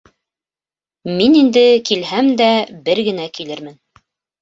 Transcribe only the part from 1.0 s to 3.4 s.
Мин инде килһәм дә бер генә